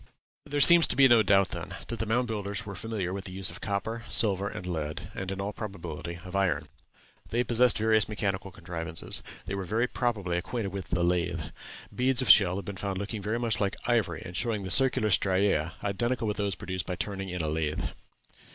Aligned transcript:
There 0.47 0.59
seems 0.59 0.87
to 0.87 0.95
be 0.95 1.07
no 1.07 1.21
doubt, 1.21 1.49
then, 1.49 1.75
that 1.89 1.99
the 1.99 2.07
Mound 2.07 2.25
Builders 2.27 2.65
were 2.65 2.73
familiar 2.73 3.13
with 3.13 3.25
the 3.25 3.31
use 3.31 3.51
of 3.51 3.61
copper, 3.61 4.03
silver, 4.09 4.49
and 4.49 4.65
lead, 4.65 5.11
and 5.13 5.31
in 5.31 5.39
all 5.39 5.53
probability 5.53 6.17
of 6.25 6.35
iron. 6.35 6.69
They 7.29 7.43
possessed 7.43 7.77
various 7.77 8.09
mechanical 8.09 8.49
contrivances. 8.49 9.21
They 9.45 9.53
were 9.53 9.63
very 9.63 9.85
probably 9.85 10.39
acquainted 10.39 10.73
with 10.73 10.87
the 10.87 11.03
lathe. 11.03 11.51
Beads 11.93 12.19
of 12.23 12.31
shell 12.31 12.55
have 12.55 12.65
been 12.65 12.77
found 12.77 12.97
looking 12.97 13.21
very 13.21 13.37
much 13.37 13.61
like 13.61 13.75
ivory, 13.87 14.23
and 14.25 14.35
showing 14.35 14.63
the 14.63 14.71
circular 14.71 15.09
striæ, 15.09 15.71
identical 15.83 16.27
with 16.27 16.37
those 16.37 16.55
produced 16.55 16.87
by 16.87 16.95
turning 16.95 17.29
in 17.29 17.43
a 17.43 17.47
lathe. 17.47 17.85